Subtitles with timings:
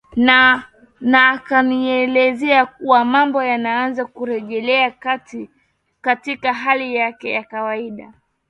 [1.05, 4.91] na akanieleza kuwa mambo yanaanza kurejea
[6.01, 8.13] katika hali yake kawaida